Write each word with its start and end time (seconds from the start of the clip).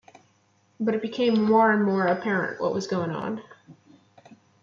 But 0.79 0.95
it 0.95 1.01
became 1.03 1.43
more 1.45 1.71
and 1.71 1.85
more 1.85 2.07
apparent 2.07 2.59
what 2.59 2.73
was 2.73 2.87
going 2.87 3.11
on. 3.11 3.43